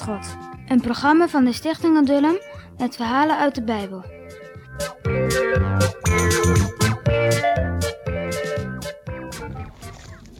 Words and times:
God. 0.00 0.36
Een 0.68 0.80
programma 0.80 1.28
van 1.28 1.44
de 1.44 1.52
Stichting 1.52 1.96
Adullam 1.96 2.36
met 2.78 2.96
verhalen 2.96 3.38
uit 3.38 3.54
de 3.54 3.62
Bijbel. 3.62 4.04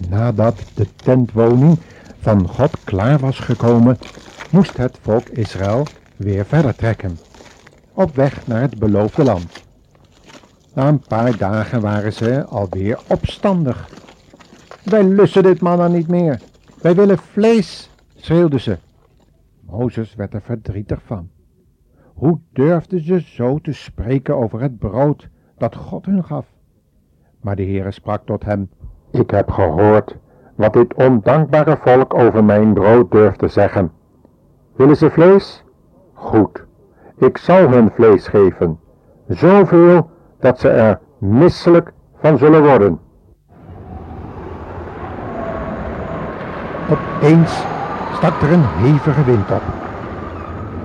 Nadat 0.09 0.63
de 0.75 0.87
tentwoning 0.97 1.79
van 2.21 2.49
God 2.49 2.71
klaar 2.85 3.19
was 3.19 3.39
gekomen, 3.39 3.99
moest 4.51 4.77
het 4.77 4.99
volk 5.03 5.29
Israël 5.29 5.87
weer 6.17 6.45
verder 6.47 6.75
trekken, 6.75 7.19
op 7.93 8.15
weg 8.15 8.47
naar 8.47 8.61
het 8.61 8.79
beloofde 8.79 9.25
land. 9.25 9.63
Na 10.75 10.89
een 10.89 11.01
paar 11.09 11.37
dagen 11.37 11.81
waren 11.81 12.13
ze 12.13 12.45
alweer 12.45 12.99
opstandig. 13.07 13.89
Wij 14.83 15.05
lussen 15.05 15.43
dit 15.43 15.61
manna 15.61 15.89
niet 15.89 16.09
meer. 16.09 16.41
Wij 16.81 16.95
willen 16.95 17.19
vlees, 17.33 17.91
schreeuwden 18.17 18.61
ze. 18.61 18.79
Mozes 19.73 20.15
werd 20.15 20.35
er 20.35 20.43
verdrietig 20.43 21.03
van. 21.03 21.29
Hoe 22.15 22.39
durfden 22.53 23.01
ze 23.01 23.21
zo 23.21 23.59
te 23.59 23.73
spreken 23.73 24.37
over 24.37 24.61
het 24.61 24.79
brood 24.79 25.29
dat 25.59 25.77
God 25.77 26.07
hun 26.07 26.25
gaf? 26.25 26.47
Maar 27.41 27.57
de 27.57 27.63
Heere 27.63 27.91
sprak 27.91 28.23
tot 28.25 28.45
hem, 28.45 28.71
Ik 29.11 29.31
heb 29.31 29.51
gehoord 29.51 30.17
wat 30.55 30.73
dit 30.73 30.95
ondankbare 30.95 31.77
volk 31.77 32.15
over 32.15 32.45
mijn 32.45 32.75
brood 32.75 33.11
durft 33.11 33.39
te 33.39 33.49
zeggen. 33.49 33.93
Willen 34.77 34.97
ze 34.97 35.11
vlees? 35.11 35.65
Goed, 36.13 36.65
ik 37.17 37.39
zal 37.39 37.69
hun 37.69 37.91
vlees 37.91 38.29
geven, 38.29 38.79
zoveel 39.29 40.11
dat 40.39 40.61
ze 40.61 40.69
er 40.69 41.01
misselijk 41.19 41.93
van 42.15 42.39
zullen 42.39 42.63
worden. 42.63 43.01
Opeens 46.91 47.72
stak 48.23 48.43
er 48.43 48.53
een 48.53 48.67
hevige 48.67 49.25
wind 49.25 49.51
op. 49.51 49.63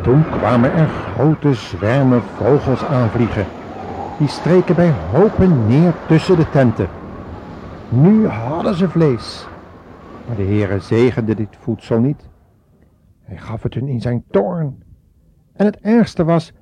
Toen 0.04 0.24
kwamen 0.30 0.74
er 0.74 0.88
grote 0.88 1.54
zwermen 1.54 2.22
vogels 2.22 2.84
aanvliegen. 2.84 3.46
Die 4.20 4.28
streken 4.28 4.76
bij 4.76 4.94
hopen 5.12 5.68
neer 5.68 5.94
tussen 6.08 6.36
de 6.36 6.50
tenten. 6.50 6.88
Nu 7.90 8.28
hadden 8.28 8.76
ze 8.76 8.90
vlees. 8.90 9.48
Maar 10.28 10.36
de 10.36 10.44
Heere 10.44 10.80
zegende 10.80 11.36
dit 11.36 11.58
voedsel 11.60 12.00
niet. 12.00 12.30
Hij 13.22 13.38
gaf 13.38 13.64
het 13.64 13.74
hun 13.74 13.88
in 13.88 14.02
zijn 14.02 14.24
toorn. 14.32 14.84
En 15.54 15.66
het 15.66 15.80
ergste 15.80 16.24
was 16.24 16.54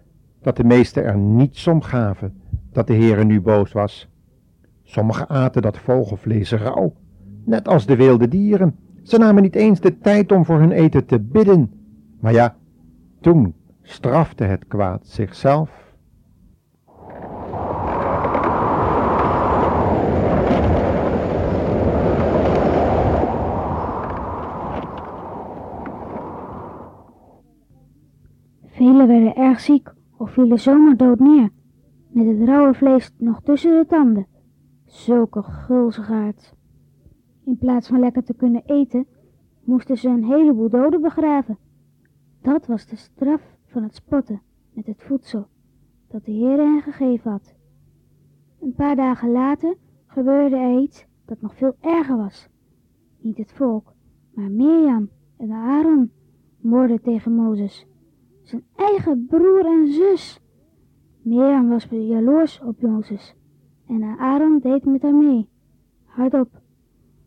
dat 0.41 0.57
de 0.57 0.63
meesten 0.63 1.03
er 1.03 1.17
niets 1.17 1.67
om 1.67 1.81
gaven 1.81 2.41
dat 2.71 2.87
de 2.87 2.95
Heere 2.95 3.23
nu 3.23 3.41
boos 3.41 3.71
was. 3.71 4.09
Sommigen 4.83 5.29
aten 5.29 5.61
dat 5.61 5.77
vogelvlees 5.77 6.51
rauw, 6.51 6.93
net 7.45 7.67
als 7.67 7.85
de 7.85 7.95
wilde 7.95 8.27
dieren. 8.27 8.75
Ze 9.05 9.17
namen 9.17 9.41
niet 9.41 9.55
eens 9.55 9.79
de 9.79 9.97
tijd 9.97 10.31
om 10.31 10.45
voor 10.45 10.59
hun 10.59 10.71
eten 10.71 11.05
te 11.05 11.19
bidden. 11.19 11.71
Maar 12.19 12.33
ja, 12.33 12.55
toen 13.21 13.53
strafte 13.81 14.43
het 14.43 14.67
kwaad 14.67 15.07
zichzelf. 15.07 15.93
Velen 28.65 29.07
werden 29.07 29.35
erg 29.35 29.59
ziek 29.59 29.93
of 30.17 30.31
vielen 30.31 30.59
zomaar 30.59 30.97
dood 30.97 31.19
neer, 31.19 31.49
met 32.09 32.25
het 32.25 32.47
rauwe 32.47 32.73
vlees 32.73 33.11
nog 33.17 33.41
tussen 33.43 33.79
de 33.79 33.85
tanden. 33.87 34.27
Zulke 34.85 35.43
gulzigaards. 35.43 36.53
In 37.45 37.57
plaats 37.57 37.87
van 37.87 37.99
lekker 37.99 38.23
te 38.23 38.33
kunnen 38.33 38.63
eten, 38.65 39.05
moesten 39.63 39.97
ze 39.97 40.09
een 40.09 40.23
heleboel 40.23 40.69
doden 40.69 41.01
begraven. 41.01 41.57
Dat 42.41 42.65
was 42.65 42.85
de 42.87 42.95
straf 42.95 43.41
van 43.65 43.83
het 43.83 43.95
spotten 43.95 44.41
met 44.73 44.85
het 44.85 45.03
voedsel 45.03 45.47
dat 46.07 46.25
de 46.25 46.31
Heer 46.31 46.57
hen 46.57 46.81
gegeven 46.81 47.31
had. 47.31 47.55
Een 48.59 48.73
paar 48.73 48.95
dagen 48.95 49.31
later 49.31 49.75
gebeurde 50.07 50.55
er 50.55 50.79
iets 50.79 51.05
dat 51.25 51.41
nog 51.41 51.55
veel 51.55 51.75
erger 51.81 52.17
was. 52.17 52.49
Niet 53.19 53.37
het 53.37 53.51
volk, 53.51 53.93
maar 54.33 54.51
Mirjam 54.51 55.09
en 55.37 55.51
Aaron 55.51 56.11
moorden 56.61 57.01
tegen 57.01 57.35
Mozes, 57.35 57.85
zijn 58.43 58.63
eigen 58.75 59.25
broer 59.25 59.65
en 59.65 59.87
zus. 59.87 60.41
Mirjam 61.21 61.69
was 61.69 61.85
jaloers 61.89 62.61
op 62.61 62.81
Mozes 62.81 63.35
en 63.87 64.03
Aaron 64.03 64.59
deed 64.59 64.85
met 64.85 65.01
haar 65.01 65.15
mee, 65.15 65.49
hardop, 66.03 66.63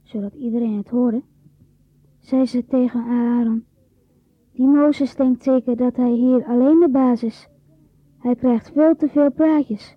zodat 0.09 0.35
iedereen 0.35 0.77
het 0.77 0.89
hoorde. 0.89 1.23
Zei 2.19 2.47
ze 2.47 2.67
tegen 2.67 3.05
Aaron, 3.05 3.65
die 4.53 4.67
Mozes 4.67 5.15
denkt 5.15 5.43
zeker 5.43 5.77
dat 5.77 5.97
hij 5.97 6.11
hier 6.11 6.45
alleen 6.45 6.81
de 6.81 6.89
baas 6.89 7.23
is. 7.23 7.49
Hij 8.19 8.35
krijgt 8.35 8.71
veel 8.73 8.97
te 8.97 9.09
veel 9.09 9.31
praatjes. 9.31 9.97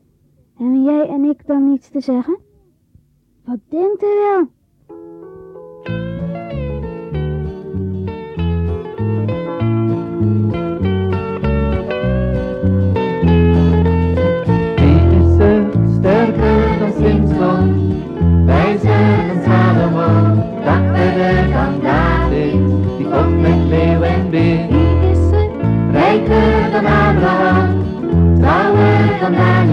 En 0.57 0.83
jij 0.83 1.07
en 1.09 1.23
ik 1.23 1.47
dan 1.47 1.69
niets 1.69 1.89
te 1.89 1.99
zeggen? 1.99 2.39
Wat 3.45 3.59
denkt 3.69 4.01
hij 4.01 4.15
wel? 4.15 4.47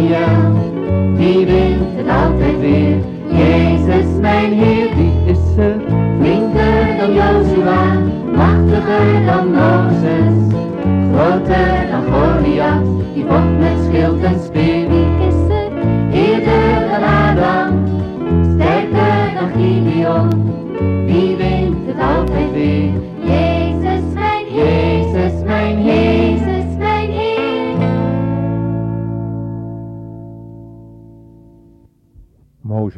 Die 0.08 1.46
wint 1.46 1.96
het 1.96 2.08
altijd 2.08 2.60
weer? 2.60 2.96
Jezus 3.28 4.20
mijn 4.20 4.52
Heer, 4.52 4.88
wie 4.96 5.32
is 5.32 5.56
er 5.56 5.74
flinker 6.20 6.96
dan 6.98 7.12
Joshua, 7.12 8.00
machtiger 8.36 9.26
dan 9.26 9.57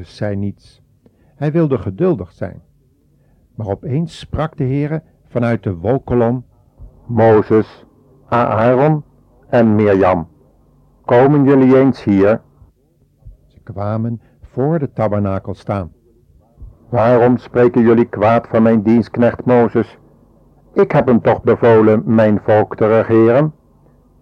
Mozes 0.00 0.16
zei 0.16 0.36
niets. 0.36 0.82
Hij 1.36 1.52
wilde 1.52 1.78
geduldig 1.78 2.32
zijn. 2.32 2.62
Maar 3.54 3.66
opeens 3.66 4.18
sprak 4.18 4.56
de 4.56 4.64
Heere 4.64 5.02
vanuit 5.28 5.62
de 5.62 5.76
wolkolom. 5.76 6.44
Mozes, 7.06 7.86
Aaron 8.28 9.04
en 9.48 9.74
Mirjam, 9.74 10.28
komen 11.04 11.44
jullie 11.44 11.78
eens 11.78 12.04
hier? 12.04 12.40
Ze 13.46 13.60
kwamen 13.60 14.20
voor 14.40 14.78
de 14.78 14.92
tabernakel 14.92 15.54
staan. 15.54 15.92
Waarom 16.88 17.36
spreken 17.36 17.82
jullie 17.82 18.08
kwaad 18.08 18.46
van 18.46 18.62
mijn 18.62 18.82
dienstknecht 18.82 19.44
Mozes? 19.44 19.98
Ik 20.72 20.92
heb 20.92 21.06
hem 21.06 21.20
toch 21.20 21.42
bevolen 21.42 22.02
mijn 22.04 22.40
volk 22.42 22.76
te 22.76 22.86
regeren? 22.86 23.52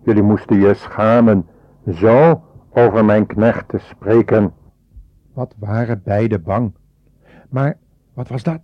Jullie 0.02 0.22
moesten 0.22 0.60
je 0.60 0.74
schamen 0.74 1.46
zo 1.90 2.42
over 2.70 3.04
mijn 3.04 3.26
knecht 3.26 3.68
te 3.68 3.78
spreken. 3.78 4.52
Wat 5.38 5.54
waren 5.58 6.02
beiden 6.04 6.42
bang. 6.42 6.72
Maar 7.48 7.78
wat 8.14 8.28
was 8.28 8.42
dat? 8.42 8.60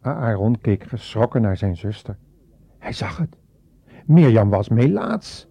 Aaron 0.00 0.60
keek 0.60 0.84
geschrokken 0.84 1.42
naar 1.42 1.56
zijn 1.56 1.76
zuster. 1.76 2.16
Hij 2.78 2.92
zag 2.92 3.16
het. 3.16 3.36
Mirjam 4.06 4.50
was 4.50 4.68
melaats. 4.68 5.48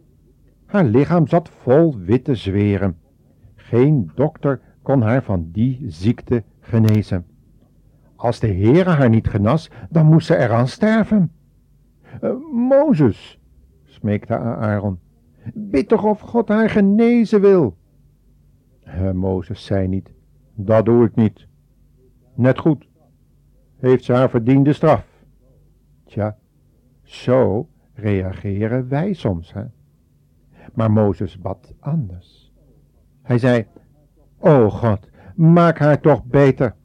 Haar 0.65 0.83
lichaam 0.83 1.27
zat 1.27 1.49
vol 1.49 1.97
witte 1.97 2.35
zweren. 2.35 2.97
Geen 3.55 4.11
dokter 4.15 4.61
kon 4.81 5.01
haar 5.01 5.23
van 5.23 5.49
die 5.51 5.85
ziekte 5.87 6.43
genezen. 6.59 7.25
Als 8.15 8.39
de 8.39 8.53
Heere 8.53 8.89
haar 8.89 9.09
niet 9.09 9.27
genas, 9.27 9.69
dan 9.89 10.05
moest 10.05 10.27
ze 10.27 10.37
eraan 10.37 10.67
sterven. 10.67 11.31
Uh, 12.23 12.31
Mozes, 12.53 13.39
smeekte 13.83 14.37
Aaron, 14.37 14.99
bid 15.53 15.87
toch 15.87 16.03
of 16.03 16.19
God 16.19 16.47
haar 16.47 16.69
genezen 16.69 17.41
wil. 17.41 17.79
Mozes 19.13 19.65
zei 19.65 19.87
niet, 19.87 20.11
dat 20.55 20.85
doe 20.85 21.05
ik 21.05 21.15
niet. 21.15 21.47
Net 22.33 22.59
goed, 22.59 22.87
heeft 23.77 24.03
ze 24.03 24.13
haar 24.13 24.29
verdiende 24.29 24.73
straf. 24.73 25.25
Tja, 26.03 26.37
zo 27.03 27.69
reageren 27.93 28.87
wij 28.87 29.13
soms, 29.13 29.53
hè. 29.53 29.63
Maar 30.73 30.91
Mozes 30.91 31.37
bad 31.37 31.73
anders. 31.79 32.53
Hij 33.21 33.37
zei, 33.37 33.65
O 34.37 34.69
God, 34.69 35.09
maak 35.35 35.77
haar 35.77 36.01
toch 36.01 36.25
beter. 36.25 36.75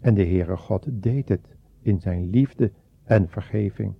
En 0.00 0.14
de 0.14 0.24
Heere 0.24 0.56
God 0.56 0.86
deed 0.90 1.28
het 1.28 1.56
in 1.82 2.00
zijn 2.00 2.30
liefde 2.30 2.72
en 3.04 3.28
vergeving. 3.28 3.94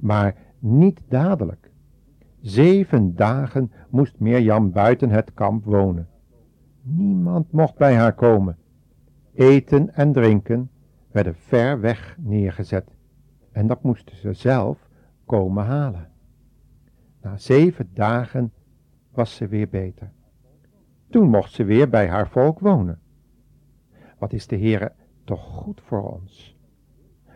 maar 0.00 0.36
niet 0.58 1.00
dadelijk. 1.08 1.70
Zeven 2.40 3.16
dagen 3.16 3.72
moest 3.90 4.18
Mirjam 4.18 4.72
buiten 4.72 5.10
het 5.10 5.34
kamp 5.34 5.64
wonen. 5.64 6.08
Niemand 6.82 7.52
mocht 7.52 7.76
bij 7.76 7.94
haar 7.94 8.14
komen. 8.14 8.56
Eten 9.34 9.94
en 9.94 10.12
drinken 10.12 10.70
werden 11.10 11.34
ver 11.34 11.80
weg 11.80 12.16
neergezet 12.20 12.96
en 13.52 13.66
dat 13.66 13.82
moesten 13.82 14.16
ze 14.16 14.32
zelf 14.32 14.88
komen 15.26 15.64
halen. 15.64 16.08
Na 17.22 17.36
zeven 17.36 17.90
dagen 17.94 18.52
was 19.12 19.36
ze 19.36 19.46
weer 19.46 19.68
beter. 19.68 20.10
Toen 21.10 21.28
mocht 21.28 21.52
ze 21.52 21.64
weer 21.64 21.88
bij 21.88 22.08
haar 22.08 22.28
volk 22.28 22.58
wonen. 22.58 22.98
Wat 24.18 24.32
is 24.32 24.46
de 24.46 24.58
Heere 24.58 24.92
toch 25.24 25.42
goed 25.42 25.80
voor 25.80 26.12
ons? 26.12 26.56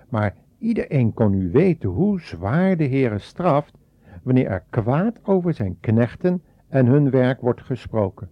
Maar 0.08 0.34
iedereen 0.58 1.12
kon 1.12 1.30
nu 1.30 1.50
weten 1.50 1.88
hoe 1.88 2.20
zwaar 2.20 2.76
de 2.76 2.88
Heere 2.88 3.18
straft 3.18 3.78
wanneer 4.22 4.46
er 4.46 4.64
kwaad 4.70 5.24
over 5.24 5.54
zijn 5.54 5.80
knechten 5.80 6.42
en 6.68 6.86
hun 6.86 7.10
werk 7.10 7.40
wordt 7.40 7.62
gesproken. 7.62 8.30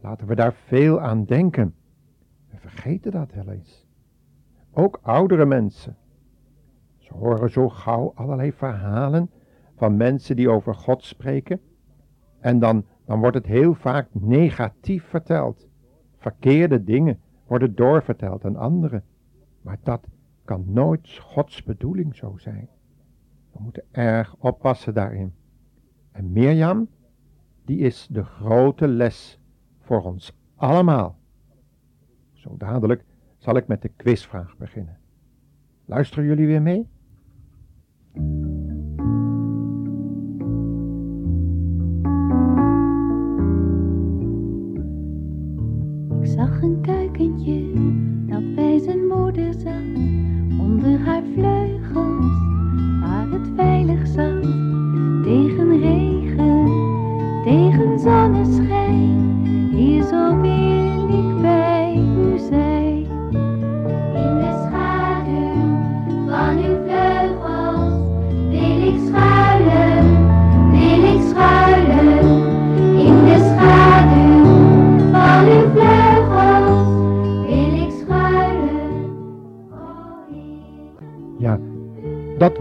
Laten 0.00 0.26
we 0.26 0.34
daar 0.34 0.54
veel 0.54 1.00
aan 1.00 1.24
denken. 1.24 1.74
We 2.50 2.56
vergeten 2.58 3.10
dat 3.10 3.32
wel 3.32 3.48
eens. 3.48 3.86
Ook 4.72 4.98
oudere 5.02 5.46
mensen. 5.46 5.96
Ze 6.98 7.14
horen 7.14 7.50
zo 7.50 7.68
gauw 7.68 8.12
allerlei 8.14 8.52
verhalen 8.52 9.30
van 9.76 9.96
mensen 9.96 10.36
die 10.36 10.50
over 10.50 10.74
God 10.74 11.04
spreken. 11.04 11.60
En 12.40 12.58
dan, 12.58 12.84
dan 13.04 13.20
wordt 13.20 13.36
het 13.36 13.46
heel 13.46 13.74
vaak 13.74 14.08
negatief 14.12 15.04
verteld. 15.04 15.68
Verkeerde 16.18 16.84
dingen 16.84 17.20
worden 17.46 17.74
doorverteld 17.74 18.44
aan 18.44 18.56
anderen. 18.56 19.04
Maar 19.60 19.78
dat 19.82 20.06
kan 20.44 20.64
nooit 20.66 21.18
Gods 21.18 21.62
bedoeling 21.62 22.16
zo 22.16 22.36
zijn. 22.36 22.68
We 23.52 23.58
moeten 23.62 23.84
erg 23.90 24.36
oppassen 24.38 24.94
daarin. 24.94 25.34
En 26.12 26.32
Mirjam, 26.32 26.88
die 27.64 27.78
is 27.78 28.06
de 28.10 28.24
grote 28.24 28.88
les 28.88 29.40
voor 29.80 30.02
ons 30.02 30.32
allemaal. 30.54 31.18
Zo 32.32 32.56
dadelijk 32.56 33.04
zal 33.36 33.56
ik 33.56 33.66
met 33.66 33.82
de 33.82 33.88
quizvraag 33.88 34.56
beginnen. 34.56 34.98
Luisteren 35.84 36.24
jullie 36.24 36.46
weer 36.46 36.62
mee? 36.62 36.88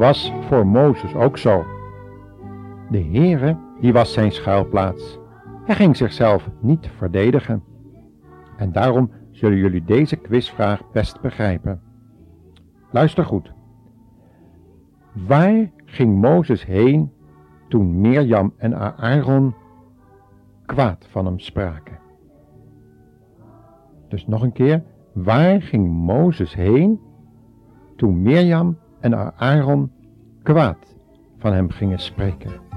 Was 0.02 0.34
voor 0.40 0.68
Mozes 0.68 1.16
ook 1.16 1.38
zo. 1.38 1.66
De 2.90 3.04
Heere, 3.04 3.58
die 3.80 3.94
was 3.94 4.14
zijn 4.14 4.32
schuilplaats. 4.32 5.20
Hij 5.66 5.76
ging 5.76 5.98
zichzelf 5.98 6.50
niet 6.60 6.90
verdedigen. 6.98 7.64
En 8.58 8.72
daarom 8.72 9.12
zullen 9.32 9.58
jullie 9.58 9.84
deze 9.84 10.16
quizvraag 10.16 10.92
best 10.92 11.22
begrijpen. 11.22 11.82
Luister 12.92 13.26
goed. 13.26 13.54
Waar 15.28 15.72
ging 15.86 16.22
Mozes 16.22 16.66
heen 16.66 17.12
toen 17.68 18.02
Mirjam 18.02 18.54
en 18.58 18.98
Aaron 18.98 19.54
kwaad 20.66 21.08
van 21.10 21.26
hem 21.26 21.40
spraken? 21.40 22.00
Dus 24.08 24.28
nog 24.28 24.42
een 24.42 24.54
keer, 24.54 24.84
waar 25.14 25.62
ging 25.62 25.88
Mozes 25.88 26.56
heen 26.56 27.00
toen 27.96 28.22
Mirjam 28.22 28.78
en 29.02 29.14
Aaron 29.38 29.92
kwaad 30.44 30.78
van 31.38 31.54
hem 31.54 31.70
gingen 31.70 32.00
spreken? 32.00 32.71